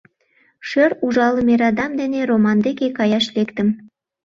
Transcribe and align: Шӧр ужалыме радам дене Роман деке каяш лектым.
Шӧр 0.69 0.91
ужалыме 1.05 1.53
радам 1.61 1.91
дене 2.01 2.19
Роман 2.29 2.57
деке 2.67 2.87
каяш 2.97 3.25
лектым. 3.35 3.69